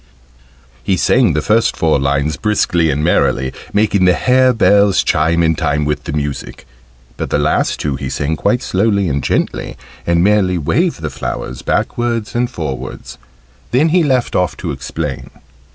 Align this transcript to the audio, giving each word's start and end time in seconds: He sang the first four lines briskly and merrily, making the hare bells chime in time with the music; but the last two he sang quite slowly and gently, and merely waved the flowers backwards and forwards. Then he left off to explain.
He 0.83 0.97
sang 0.97 1.33
the 1.33 1.43
first 1.43 1.77
four 1.77 1.99
lines 1.99 2.35
briskly 2.35 2.89
and 2.89 3.03
merrily, 3.03 3.53
making 3.71 4.05
the 4.05 4.15
hare 4.15 4.51
bells 4.51 5.03
chime 5.03 5.43
in 5.43 5.53
time 5.53 5.85
with 5.85 6.05
the 6.05 6.11
music; 6.11 6.65
but 7.17 7.29
the 7.29 7.37
last 7.37 7.79
two 7.79 7.97
he 7.97 8.09
sang 8.09 8.35
quite 8.35 8.63
slowly 8.63 9.07
and 9.07 9.21
gently, 9.23 9.77
and 10.07 10.23
merely 10.23 10.57
waved 10.57 11.01
the 11.03 11.11
flowers 11.11 11.61
backwards 11.61 12.33
and 12.33 12.49
forwards. 12.49 13.19
Then 13.69 13.89
he 13.89 14.01
left 14.01 14.35
off 14.35 14.57
to 14.57 14.71
explain. 14.71 15.29